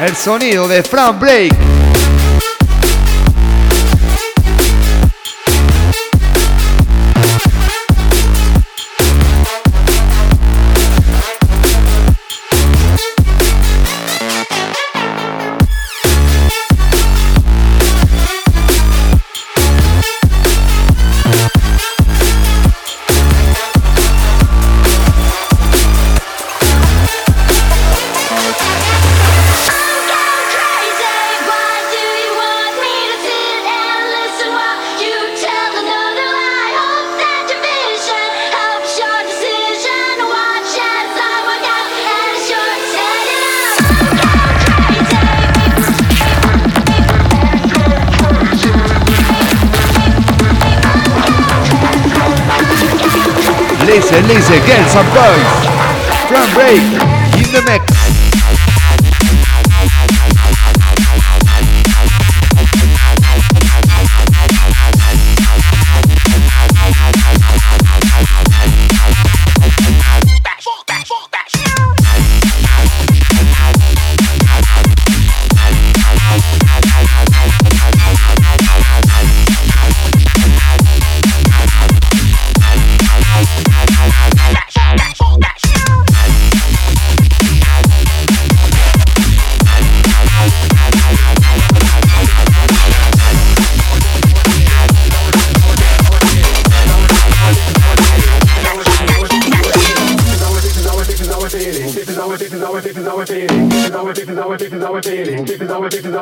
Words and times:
El 0.00 0.16
sonido 0.16 0.66
de 0.66 0.82
Frank 0.82 1.18
Blake. 1.18 1.69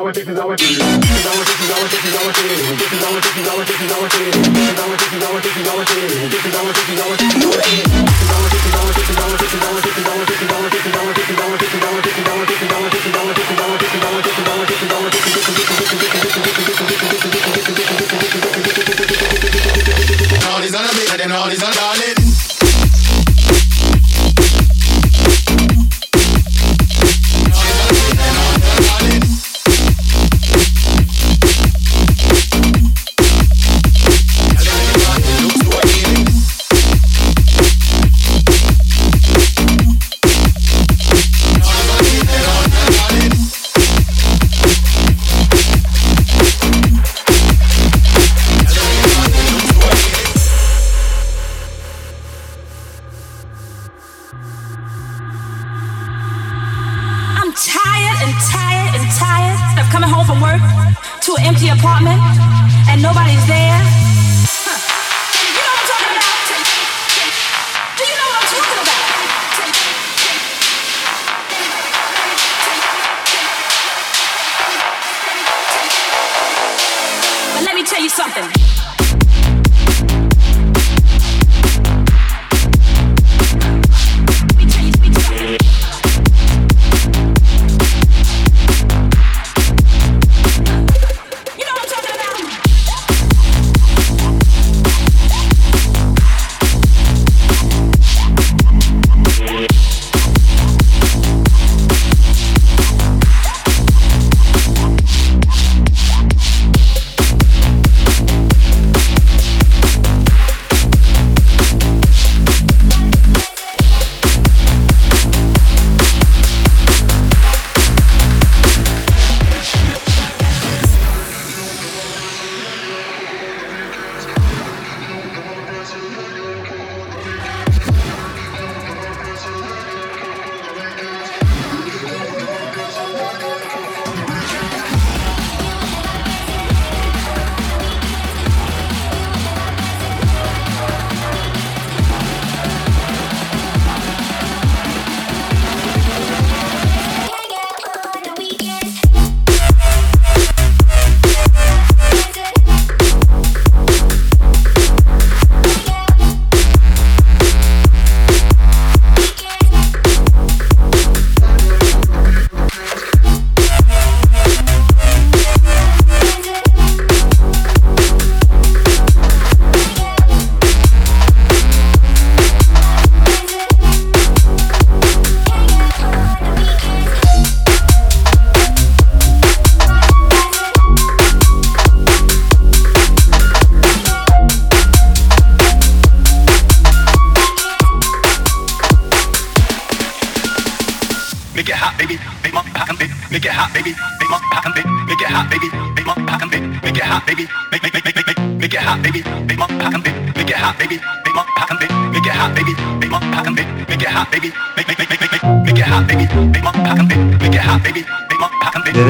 our, 0.09 0.13
this 0.13 0.27
is 0.27 0.39
our. 0.39 0.78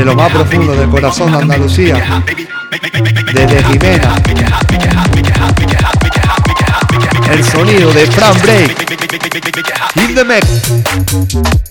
Lo 0.09 0.15
más 0.15 0.31
profundo 0.31 0.73
del 0.73 0.89
corazón 0.89 1.31
de 1.31 1.37
Andalucía, 1.37 2.23
desde 3.31 3.63
Jimena, 3.65 4.15
el 7.31 7.43
sonido 7.43 7.93
de 7.93 8.07
Fran 8.07 8.35
Break 8.41 8.75
in 9.97 10.15
the 10.15 10.23
mix. 10.23 11.68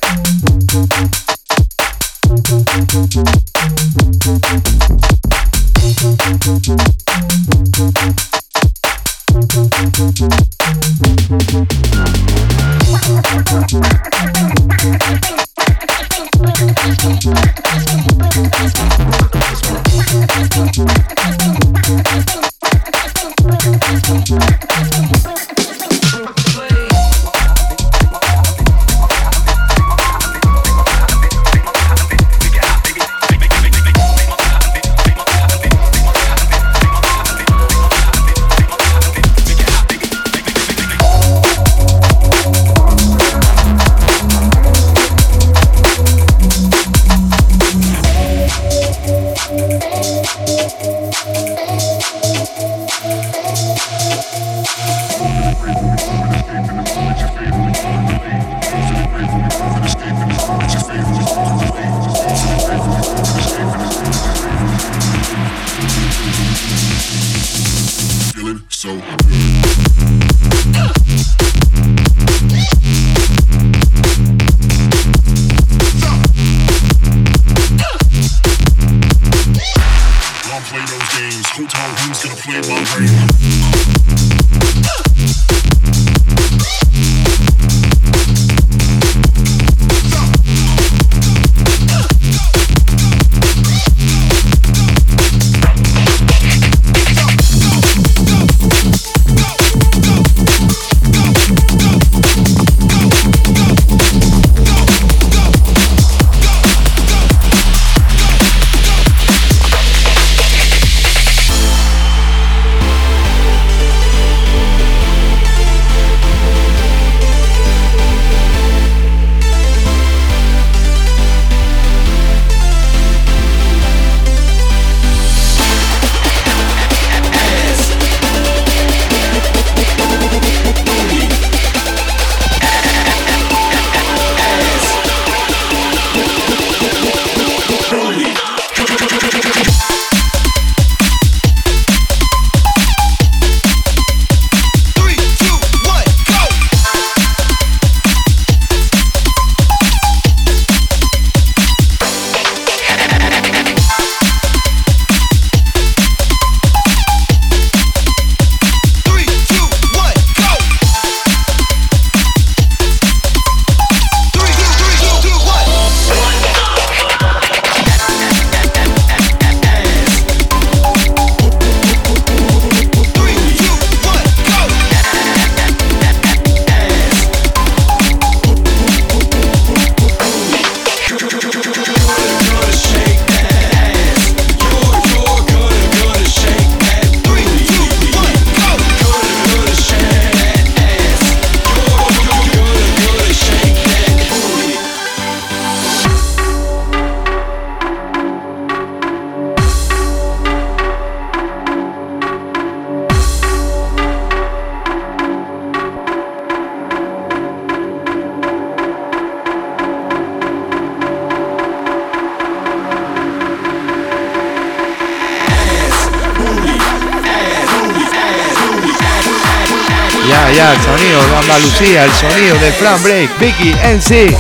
El 221.99 222.13
sonido 222.13 222.57
de 222.61 222.71
Fran 222.75 223.03
Break, 223.03 223.39
Vicky 223.41 223.75
NC. 223.83 224.37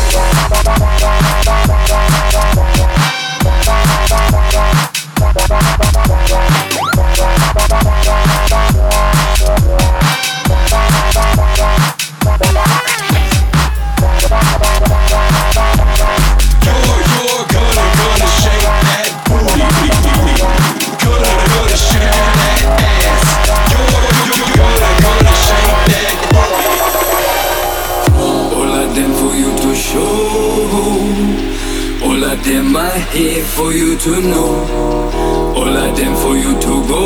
To 34.08 34.22
know, 34.22 35.54
all 35.54 35.76
I 35.76 35.92
them 35.92 36.14
for 36.16 36.34
you 36.34 36.52
to 36.66 36.74
go. 36.88 37.04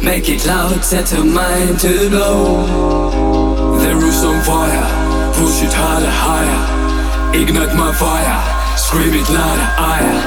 Make 0.00 0.28
it 0.28 0.46
loud, 0.46 0.84
set 0.84 1.12
a 1.12 1.24
mind 1.24 1.80
to 1.80 2.08
blow. 2.08 2.66
The 3.82 3.96
roof's 3.96 4.22
on 4.22 4.40
fire, 4.42 4.86
push 5.34 5.62
it 5.66 5.74
harder, 5.74 6.14
higher. 6.26 6.62
Ignite 7.34 7.74
my 7.74 7.92
fire, 7.92 8.38
scream 8.78 9.14
it 9.14 9.28
louder, 9.28 9.70
higher. 9.84 10.18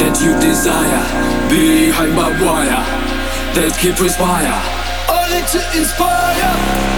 That 0.00 0.14
you 0.22 0.32
desire, 0.40 1.04
behind 1.48 2.12
my 2.14 2.30
wire. 2.42 2.82
That 3.54 3.78
keep 3.80 3.96
respire, 4.00 4.58
only 5.06 5.42
to 5.52 5.60
inspire. 5.78 6.89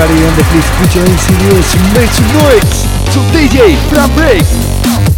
Everybody 0.00 0.24
on 0.24 0.36
the 0.36 0.44
please 0.44 0.70
put 0.78 0.94
your 0.94 1.04
hands 1.04 1.26
in 1.26 1.34
the 1.38 1.46
air 1.50 1.62
make 1.98 2.10
some 2.14 2.30
noise 2.38 2.86
to 3.10 3.18
DJ 3.34 3.74
Fran 3.90 4.08
Break 4.14 5.17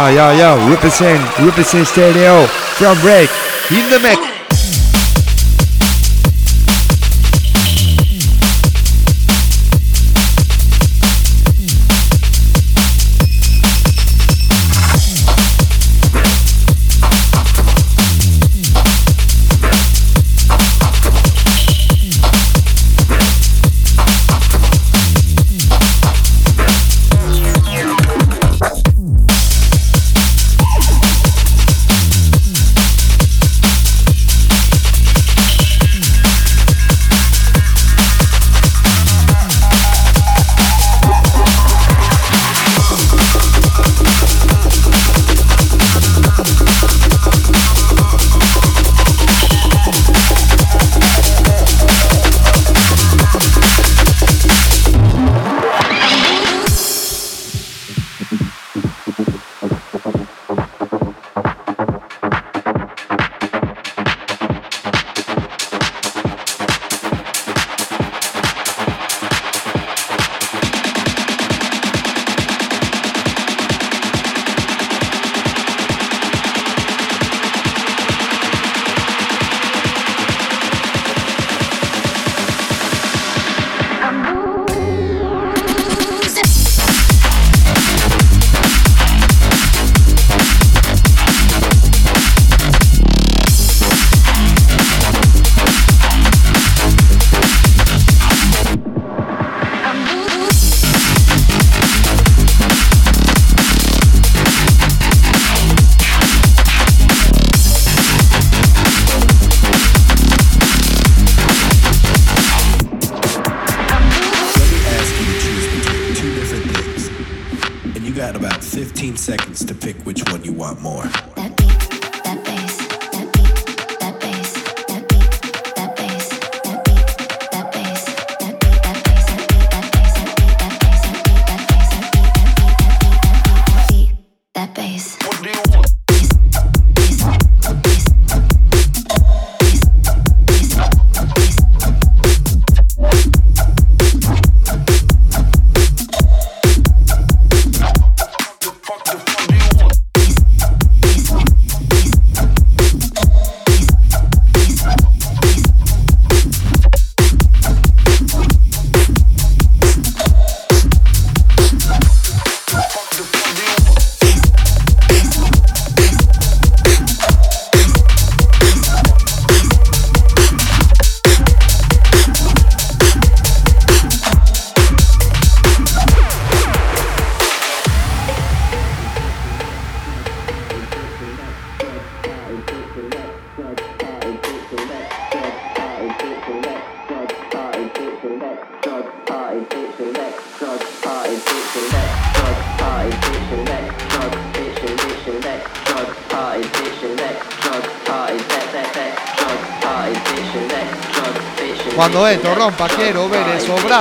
Yo, 0.00 0.08
yo, 0.08 0.32
yo, 0.32 0.70
represent, 0.70 1.20
represent 1.40 1.86
stereo. 1.86 2.46
Fran 2.78 2.98
Break. 3.02 3.28
In 3.70 3.86
the 3.90 3.98
mix. 4.00 4.29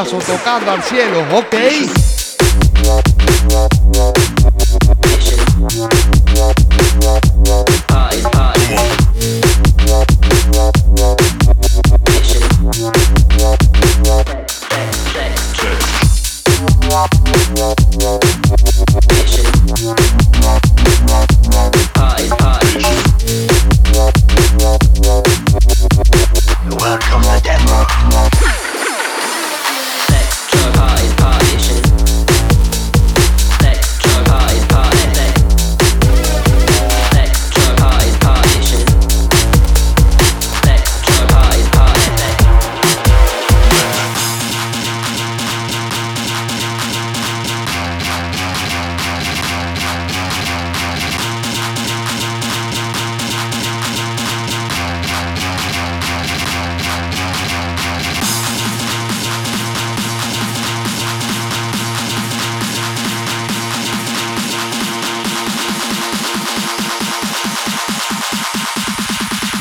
tocando 0.05 0.71
al 0.71 0.81
cielo, 0.81 1.25
¿ok? 1.33 1.98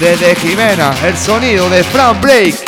desde 0.08 0.34
Jimena, 0.36 0.94
el 1.04 1.18
sonido 1.18 1.68
de 1.68 1.84
Frank 1.84 2.22
Blake. 2.22 2.67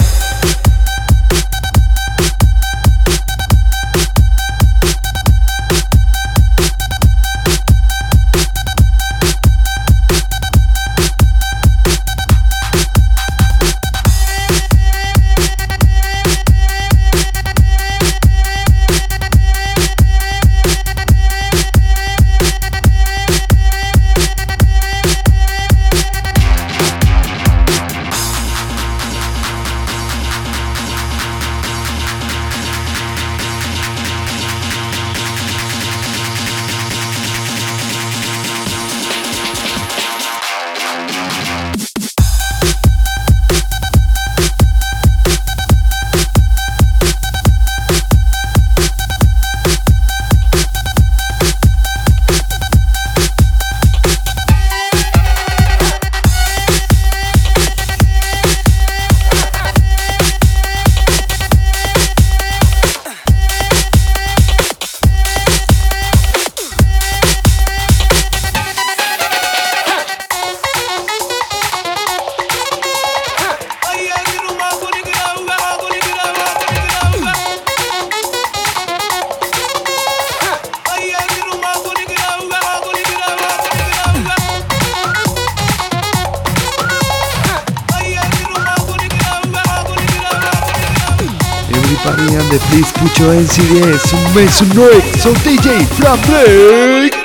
de 92.50 92.58
Please 92.70 92.92
Pucho 92.94 93.32
NCDS, 93.32 94.12
un 94.12 94.34
mes, 94.34 94.60
un 94.60 95.20
son 95.20 95.32
DJ 95.44 95.86
Fran 95.96 96.16
Blake. 96.26 97.19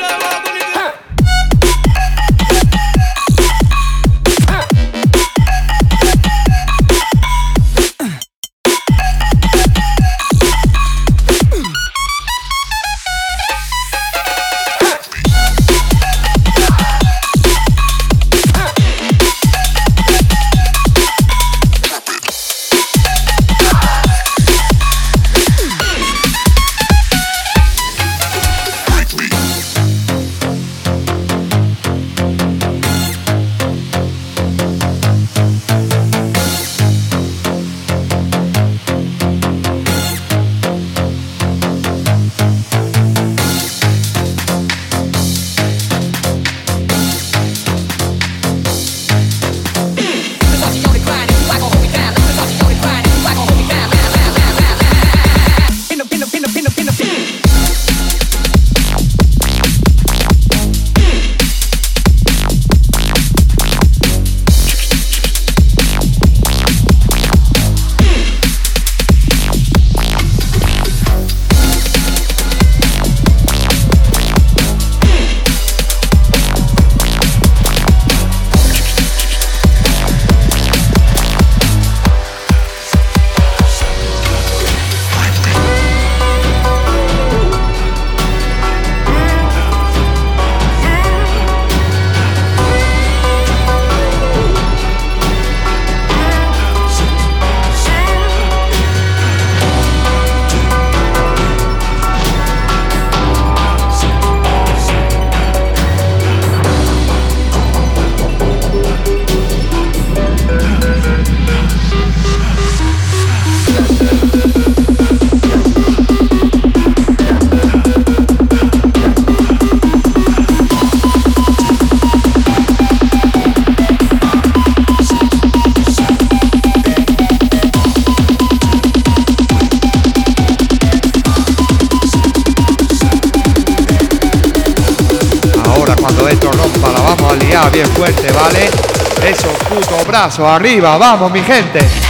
Brazos 140.25 140.47
arriba, 140.47 140.97
vamos 140.97 141.31
mi 141.31 141.43
gente. 141.43 142.04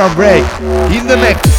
From 0.00 0.14
break 0.14 0.44
in 0.96 1.06
the 1.06 1.14
mix. 1.14 1.49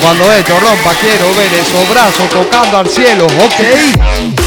Cuando 0.00 0.32
esto 0.32 0.58
rompa, 0.58 0.94
quiero 1.00 1.34
ver 1.34 1.52
esos 1.52 1.88
brazos 1.90 2.28
tocando 2.30 2.78
al 2.78 2.88
cielo, 2.88 3.26
¿ok? 3.26 4.39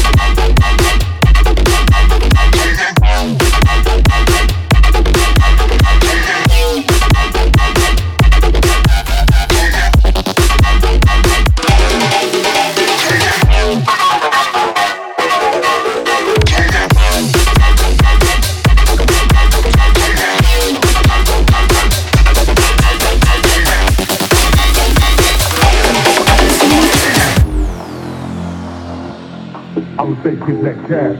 Get 30.46 30.62
that 30.62 30.76
cash. 30.88 31.18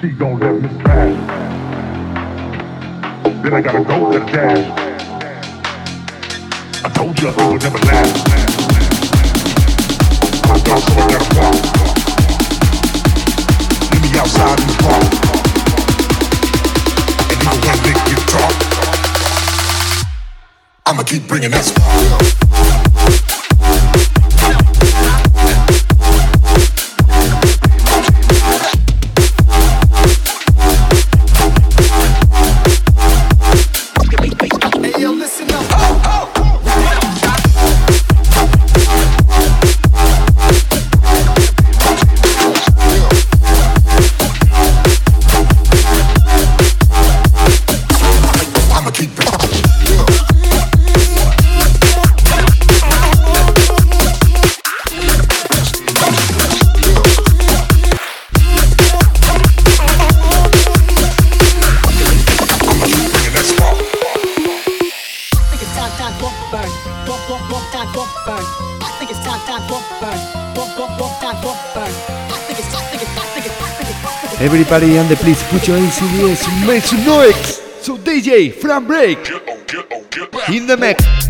She 0.00 0.08
gon' 0.10 0.38
let 0.40 0.62
me 0.62 0.68
smash. 0.80 1.16
Then 3.42 3.52
I 3.52 3.60
gotta 3.60 3.84
go 3.84 4.12
to 4.12 4.18
the 4.18 4.24
dash. 4.32 4.66
I 6.84 6.88
told 6.88 7.20
you 7.20 7.28
it 7.28 7.36
would 7.36 7.62
never 7.62 7.78
last. 7.78 8.28
I 10.44 10.58
thought 10.64 10.82
someone 10.86 11.08
gotta 11.12 11.28
walk. 11.36 11.56
Meet 13.92 14.02
me 14.02 14.08
outside 14.18 14.58
in 14.60 14.66
the. 14.66 14.72
And 17.30 17.38
even 17.42 17.60
when 17.66 17.78
they 17.84 17.94
get 18.08 18.20
talk, 18.32 18.54
I'ma 20.86 21.02
keep 21.02 21.28
bringing 21.28 21.50
that 21.50 21.64
spark. 21.64 22.45
Time, 65.88 65.98
time 65.98 66.18
for 66.18 66.32
burn. 66.50 66.70
Walk, 67.06 67.28
walk, 67.28 67.50
walk, 67.50 67.72
time 67.72 67.88
for 67.92 68.06
burn. 68.26 68.44
I 68.82 68.90
think 68.98 69.10
it's 69.10 69.20
time, 69.20 69.40
time 69.46 69.62
for 69.68 69.80
burn. 70.00 70.18
Walk, 70.56 70.78
walk, 70.78 71.00
walk, 71.00 71.20
time 71.20 71.36
for 71.42 71.54
burn. 71.74 71.92
I 72.30 72.38
think 72.46 72.58
it's, 72.58 72.74
I 72.74 72.82
think 72.90 73.02
it's, 73.02 73.16
I 73.16 73.26
think 73.34 73.46
it's, 73.46 73.60
I 73.60 73.68
think 73.74 73.90
it's, 73.90 74.02
I 74.02 74.10
think 74.10 74.32
it's. 74.32 74.40
Everybody 74.40 74.96
and 74.96 75.16
please 75.18 75.42
put 75.44 75.68
your 75.68 75.78
ACDs, 75.78 76.66
make 76.66 76.82
some 76.82 77.04
noise. 77.04 77.62
So 77.84 77.96
DJ, 77.96 78.52
Fran 78.52 78.86
Break, 78.86 79.18
in 80.50 80.66
the 80.66 80.76
mix. 80.76 81.25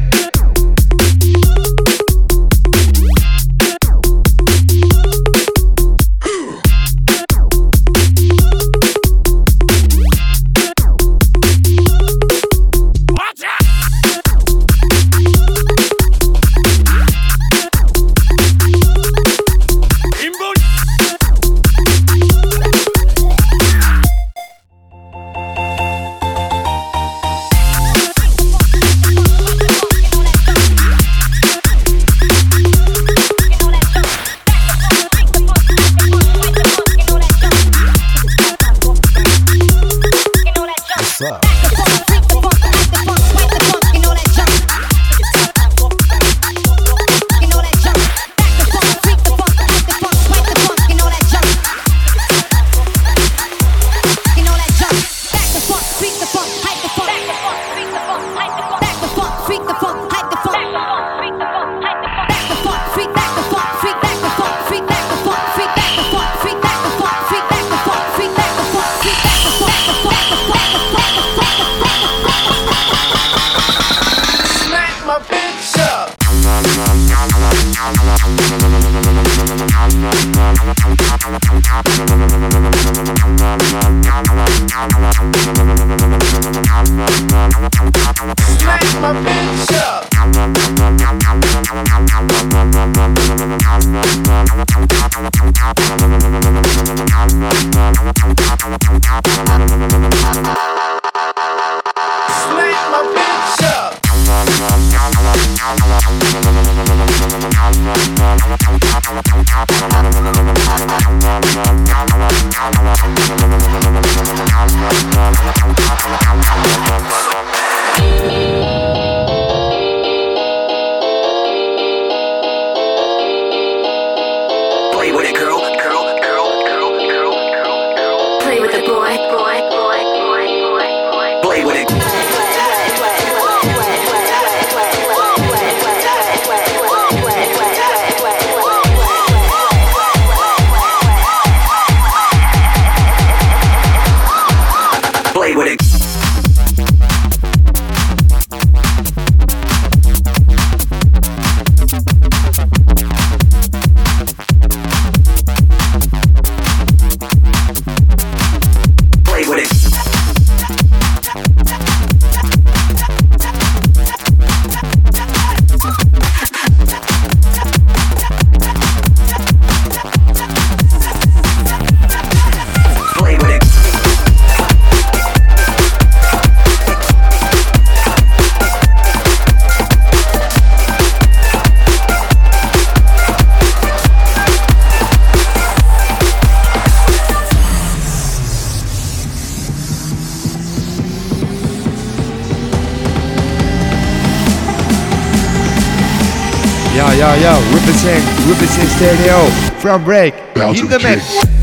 Yeah. 197.41 197.59
Represent, 197.75 198.25
represent 198.49 198.89
stereo. 198.91 199.45
Fran 199.81 200.05
Break. 200.05 200.35
In 200.57 200.89
the 200.89 200.99
mix. 200.99 201.56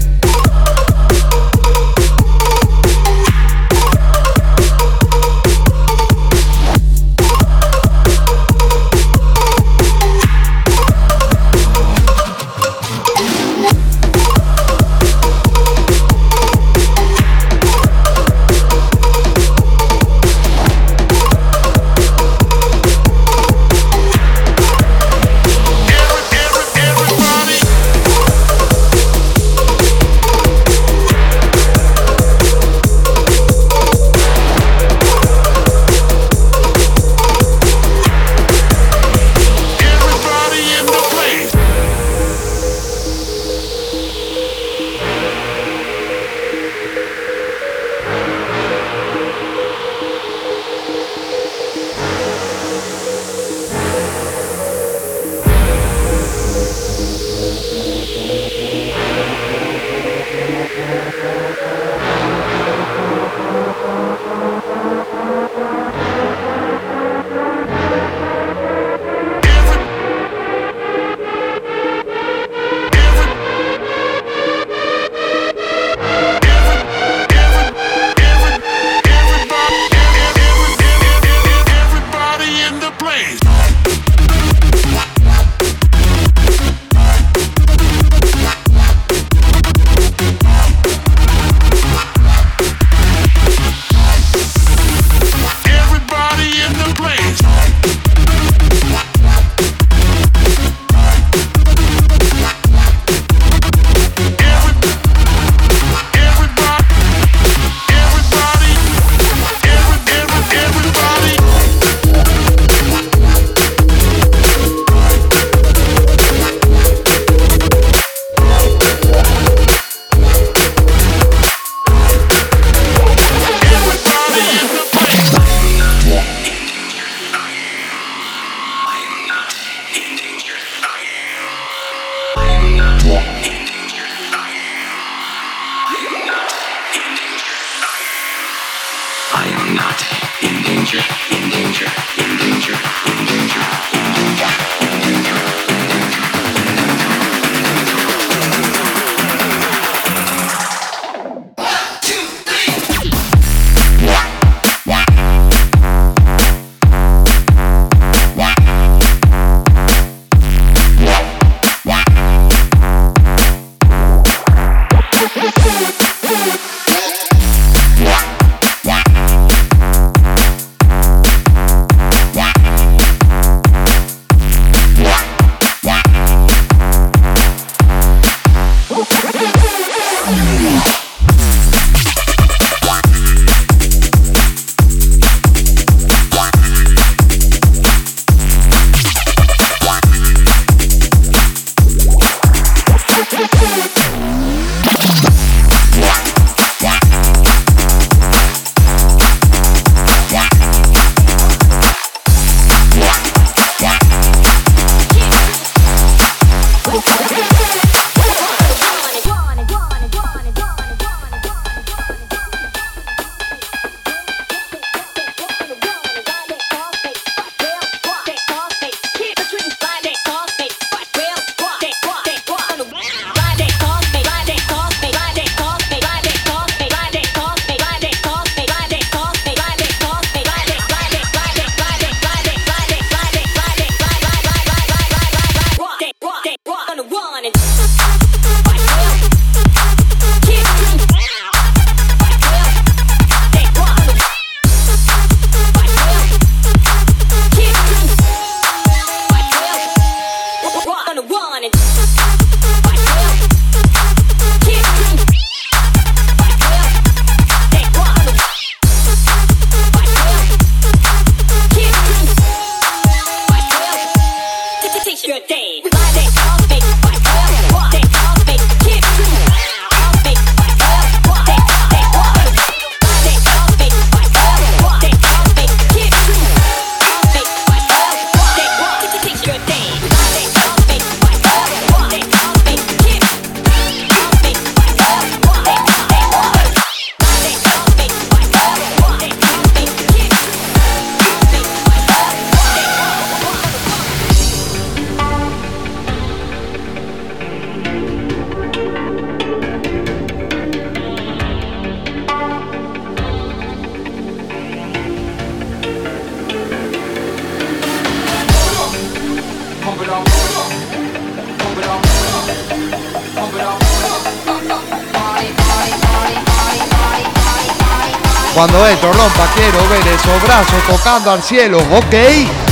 Cuando 318.54 318.87
entro 318.87 319.12
rompa 319.12 319.47
quiero 319.56 319.79
ver 319.89 320.13
esos 320.13 320.43
brazos 320.43 320.83
tocando 320.87 321.31
al 321.31 321.41
cielo, 321.41 321.79
ok. 321.79 322.62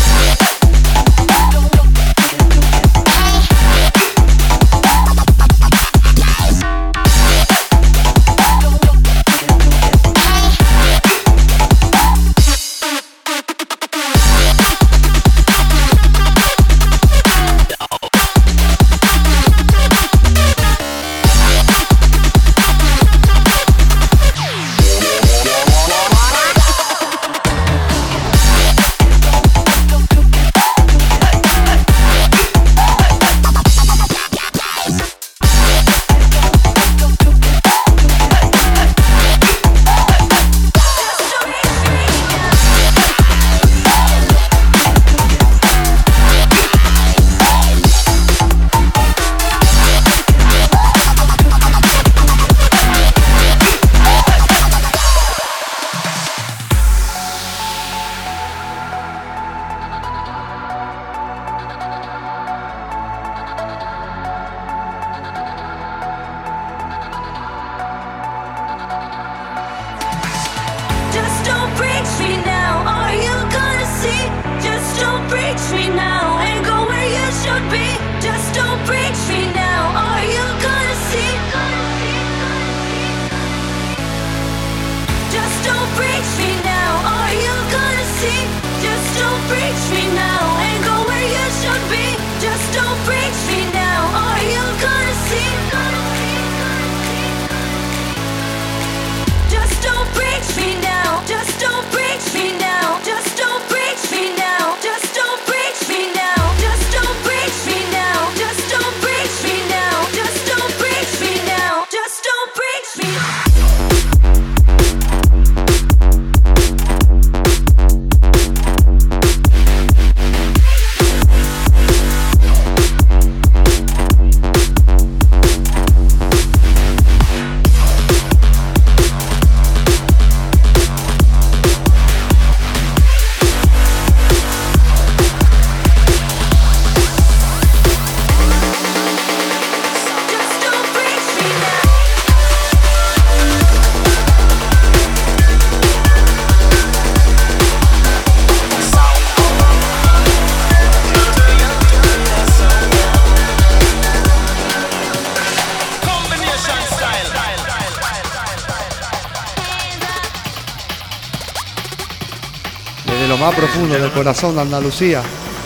del 164.01 164.11
corazón 164.11 164.55
de 164.55 164.61
Andalucía, 164.61 165.21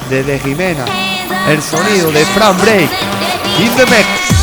desde 0.09 0.39
Jimena, 0.39 0.85
el 1.47 1.61
sonido 1.61 2.11
de 2.11 2.25
Fran 2.25 2.57
Break, 2.57 2.89
in 3.59 3.75
the 3.75 3.85
mix. 3.85 4.34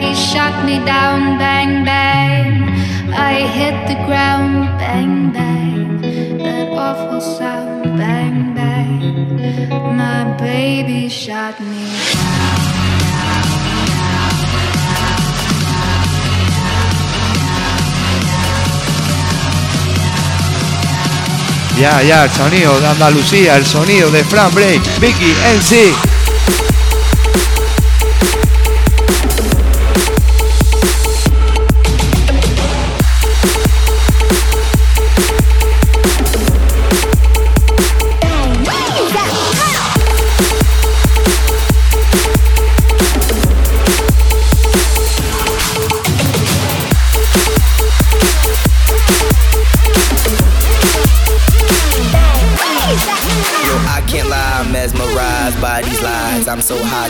He 0.00 0.14
shot 0.14 0.64
me 0.64 0.76
down. 0.84 1.38
Bang, 1.38 1.84
bang. 1.84 2.68
I 3.12 3.34
hit 3.56 3.76
the 3.88 3.98
ground. 4.06 4.78
Bang, 4.78 5.32
bang. 5.32 6.00
That 6.38 6.68
awful 6.70 7.20
sound. 7.20 7.98
Bang, 7.98 8.54
bang. 8.54 9.96
My 9.96 10.24
baby 10.38 11.08
shot 11.08 11.60
me 11.60 11.84
down. 12.14 12.66
Ya, 21.78 22.02
ya, 22.02 22.24
el 22.24 22.30
sonido 22.30 22.80
de 22.80 22.86
Andalucía, 22.86 23.56
el 23.56 23.66
sonido 23.66 24.10
de 24.10 24.24
Fran 24.24 24.50
Break, 24.54 24.80
Vicky, 24.98 25.34
NC. 25.58 26.15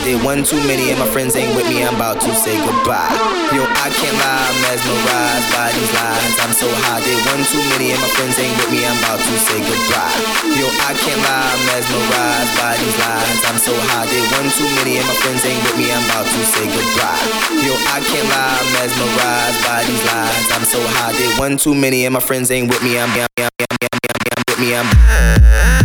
Did 0.07 0.23
one 0.23 0.39
too 0.39 0.55
many, 0.63 0.87
and 0.87 0.99
my 1.03 1.09
friends 1.11 1.35
ain't 1.35 1.51
with 1.51 1.67
me. 1.67 1.83
I'm 1.83 1.99
about 1.99 2.23
to 2.23 2.31
say 2.31 2.55
goodbye. 2.55 3.11
Yo, 3.51 3.59
I 3.59 3.91
can't 3.91 4.15
lie, 4.15 4.39
I'm 4.39 4.57
mesmerized 4.63 5.47
by 5.51 5.67
these 5.75 5.91
lies. 5.91 6.31
I'm 6.39 6.53
so 6.55 6.67
high, 6.87 7.03
did 7.03 7.19
one 7.27 7.43
too 7.43 7.59
many, 7.75 7.91
and 7.91 7.99
my 7.99 8.07
friends 8.15 8.39
ain't 8.39 8.55
with 8.55 8.71
me. 8.71 8.87
I'm 8.87 8.95
about 9.03 9.19
to 9.19 9.35
say 9.35 9.59
goodbye. 9.59 10.15
Yo, 10.55 10.71
I 10.87 10.95
can't 10.95 11.19
lie, 11.19 11.51
I'm 11.51 11.61
mesmerized 11.67 12.53
by 12.55 12.79
these 12.79 12.97
lies. 13.03 13.39
I'm 13.51 13.59
so 13.59 13.75
high, 13.91 14.07
did 14.07 14.23
one 14.31 14.47
too 14.47 14.69
many, 14.79 14.95
and 14.95 15.07
my 15.11 15.17
friends 15.19 15.43
ain't 15.43 15.59
with 15.67 15.75
me. 15.75 15.91
I'm 15.91 16.03
about 16.07 16.23
to 16.23 16.41
say 16.55 16.65
goodbye. 16.71 17.23
Yo, 17.67 17.75
I 17.91 17.99
can't 17.99 18.27
lie, 18.31 18.55
I'm 18.63 18.67
mesmerized 18.79 19.59
by 19.67 19.79
these 19.83 20.03
lies. 20.07 20.47
I'm 20.55 20.63
so 20.63 20.79
high, 21.03 21.11
did 21.19 21.35
one 21.35 21.59
too 21.59 21.75
many, 21.75 22.07
and 22.07 22.15
my 22.15 22.23
friends 22.23 22.47
ain't 22.47 22.71
with 22.71 22.79
me. 22.79 22.95
I'm, 22.95 23.11
I'm, 23.11 23.27
I'm, 23.43 23.51
I'm, 23.59 23.75
I'm, 23.75 23.91
I'm, 23.91 24.23
I'm 24.23 24.43
with 24.47 24.59
me. 24.63 24.69
I'm. 24.71 25.76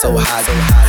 So 0.00 0.16
high, 0.16 0.42
so 0.42 0.52
high. 0.54 0.79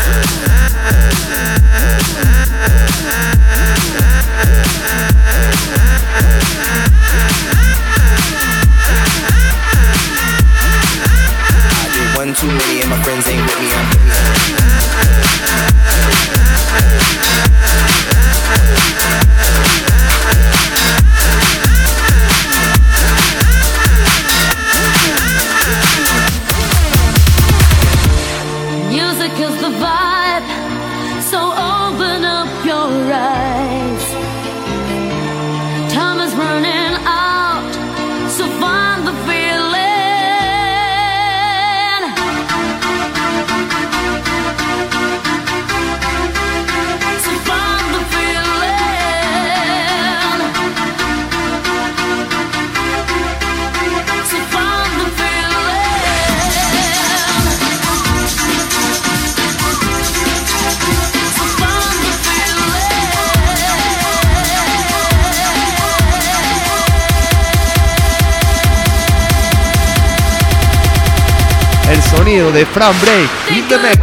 De 72.62 72.68
Fran 72.68 72.94
Break, 73.00 73.30
in 73.50 73.68
the 73.70 73.78
mix. 73.80 73.98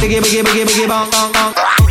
Biggie, 0.00 0.20
biggie, 0.20 0.42
biggie, 0.42 0.64
biggie, 0.64 0.88
bong, 0.88 1.10
bong, 1.10 1.32
bong. 1.32 1.81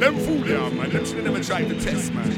Them 0.00 0.16
fool 0.16 0.40
they 0.40 0.56
man. 0.56 0.88
Them 0.88 1.04
should 1.04 1.22
never 1.22 1.44
try 1.44 1.62
to 1.62 1.74
test, 1.78 2.10
man. 2.14 2.32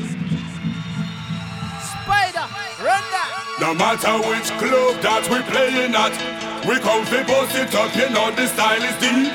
Spider, 1.94 2.46
run 2.82 3.04
that. 3.14 3.56
No 3.60 3.72
matter 3.72 4.18
which 4.26 4.50
club 4.58 4.98
that 4.98 5.22
we 5.30 5.38
playing 5.46 5.94
at, 5.94 6.10
we 6.66 6.80
come 6.82 7.06
to 7.06 7.22
bust 7.22 7.54
it 7.54 7.72
up, 7.78 7.94
you 7.94 8.10
know 8.10 8.34
the 8.34 8.48
style 8.48 8.82
is 8.82 8.98
deep. 8.98 9.30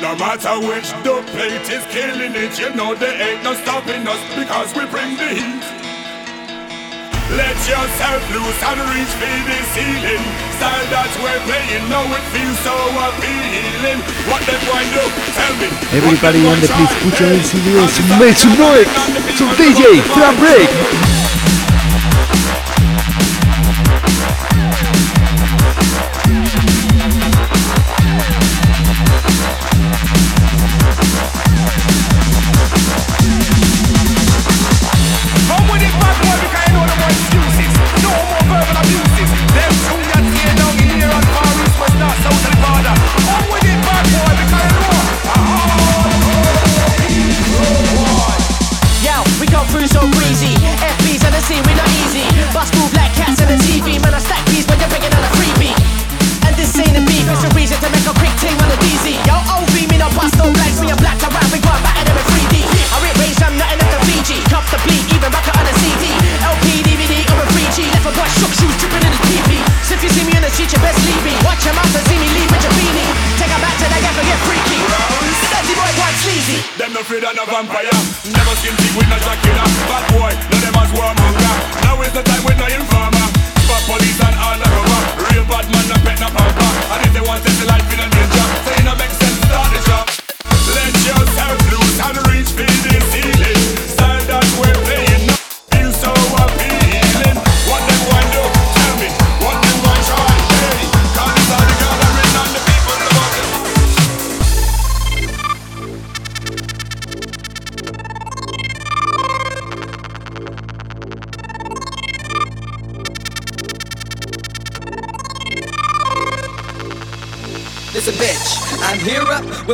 No 0.00 0.16
matter 0.16 0.56
which 0.64 0.88
the 1.04 1.20
plate 1.36 1.68
is 1.68 1.84
killing 1.92 2.32
it, 2.32 2.58
you 2.58 2.74
know 2.74 2.94
there 2.94 3.20
ain't 3.20 3.44
no 3.44 3.52
stopping 3.52 4.08
us 4.08 4.24
because 4.34 4.74
we 4.74 4.86
bring 4.86 5.14
the 5.20 5.28
heat. 5.28 5.73
Let 7.34 7.58
yourself 7.66 8.22
loose 8.30 8.62
and 8.62 8.78
reach 8.94 9.10
for 9.18 9.26
the 9.26 9.58
ceiling. 9.74 10.22
Style 10.54 10.86
that 10.94 11.10
we're 11.18 11.42
playing, 11.50 11.82
now 11.90 12.06
it 12.06 12.22
feels 12.30 12.58
so 12.62 12.70
appealing. 12.94 13.98
What 14.30 14.38
them 14.46 14.62
going 14.70 14.86
do? 14.94 15.02
Tell 15.34 15.54
me. 15.58 15.66
Everybody 15.98 16.46
on 16.46 16.62
the 16.62 16.70
please 16.70 16.94
put 17.02 17.18
your 17.18 17.34
hands 17.34 17.50
in 17.50 17.60
the 17.66 17.74
air 17.74 17.90
and 17.90 18.20
make 18.22 18.38
some 18.38 18.54
noise. 18.54 18.86
So 19.34 19.50
DJ, 19.58 19.98
Fran 20.14 20.38
Break. 20.38 21.13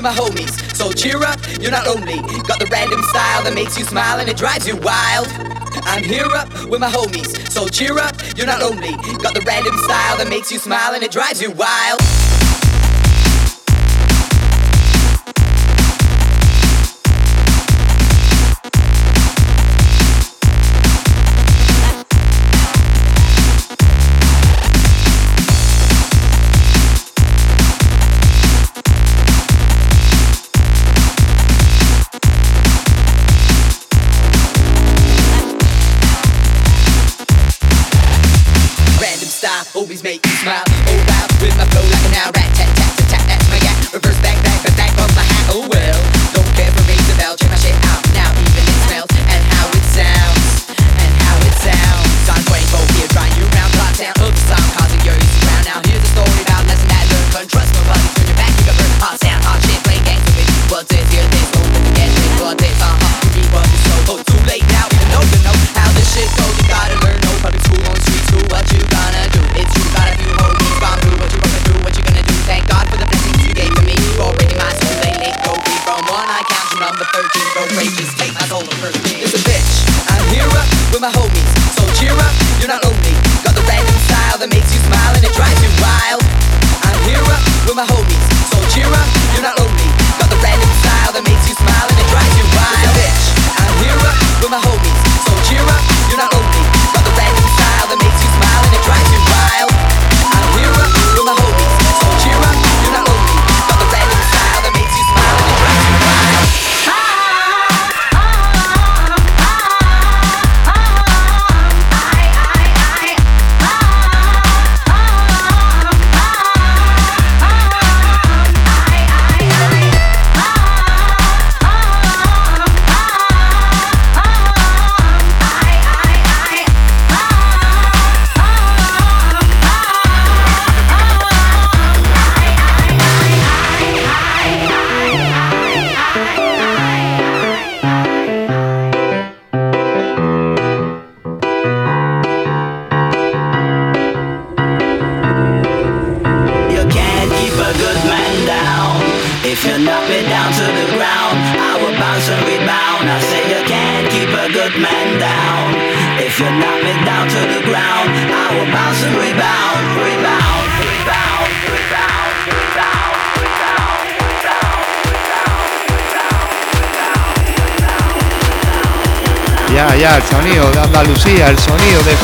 with 0.00 0.16
my 0.16 0.22
homies. 0.22 0.74
So 0.74 0.92
cheer 0.92 1.18
up, 1.22 1.38
you're 1.60 1.70
not 1.70 1.86
lonely. 1.86 2.16
Got 2.48 2.58
the 2.58 2.68
random 2.70 3.02
style 3.02 3.42
that 3.44 3.52
makes 3.54 3.78
you 3.78 3.84
smile 3.84 4.18
and 4.18 4.28
it 4.28 4.36
drives 4.36 4.66
you 4.66 4.76
wild. 4.76 5.28
I'm 5.84 6.02
here 6.02 6.24
up 6.24 6.48
with 6.68 6.80
my 6.80 6.88
homies. 6.88 7.36
So 7.50 7.68
cheer 7.68 7.98
up, 7.98 8.14
you're 8.36 8.46
not 8.46 8.60
lonely. 8.60 8.92
Got 9.18 9.34
the 9.34 9.44
random 9.46 9.76
style 9.78 10.16
that 10.16 10.28
makes 10.28 10.50
you 10.50 10.58
smile 10.58 10.94
and 10.94 11.02
it 11.02 11.10
drives 11.10 11.42
you 11.42 11.50
wild. 11.50 12.00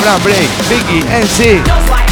Fran 0.07 0.23
Break, 0.23 0.49
Vicky, 0.69 1.01
NC. 1.09 2.06